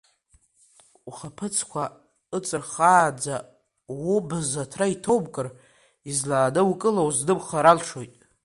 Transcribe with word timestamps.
Ухаԥыцқәа 1.09 1.83
ыҵырхаанӡа 2.37 3.35
убз 4.17 4.51
аҭра 4.63 4.85
иҭоумкыр, 4.93 5.47
излаанукыло 6.09 7.01
узнымхар 7.07 7.65
алшоит. 7.71 8.13